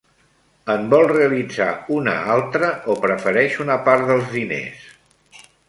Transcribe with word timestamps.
En 0.75 0.87
vol 0.93 1.03
realitzar 1.11 1.67
una 1.97 2.15
altra 2.37 2.71
o 2.93 2.97
prefereix 3.05 3.61
una 3.67 3.79
part 3.91 4.09
dels 4.11 4.35
diners? 4.41 4.91